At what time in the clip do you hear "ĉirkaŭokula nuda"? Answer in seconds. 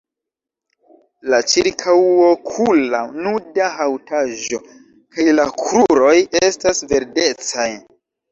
1.51-3.67